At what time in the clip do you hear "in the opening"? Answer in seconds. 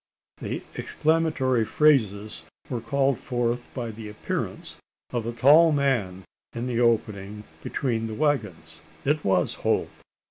6.53-7.43